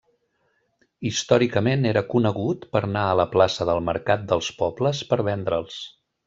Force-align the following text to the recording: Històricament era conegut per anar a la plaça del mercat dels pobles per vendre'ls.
Històricament 1.09 1.85
era 1.89 2.03
conegut 2.15 2.65
per 2.77 2.81
anar 2.87 3.03
a 3.11 3.19
la 3.21 3.27
plaça 3.37 3.69
del 3.71 3.83
mercat 3.91 4.25
dels 4.33 4.49
pobles 4.63 5.05
per 5.13 5.21
vendre'ls. 5.31 5.79